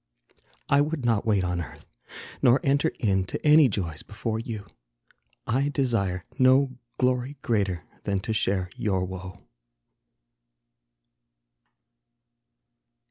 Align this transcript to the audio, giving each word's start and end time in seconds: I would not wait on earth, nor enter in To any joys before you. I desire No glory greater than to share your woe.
I 0.67 0.81
would 0.81 1.05
not 1.05 1.27
wait 1.27 1.43
on 1.43 1.61
earth, 1.61 1.85
nor 2.41 2.59
enter 2.63 2.91
in 2.99 3.23
To 3.25 3.45
any 3.45 3.69
joys 3.69 4.01
before 4.01 4.39
you. 4.39 4.65
I 5.45 5.69
desire 5.69 6.25
No 6.39 6.79
glory 6.97 7.37
greater 7.43 7.83
than 8.03 8.19
to 8.21 8.33
share 8.33 8.71
your 8.75 9.05
woe. 9.05 9.41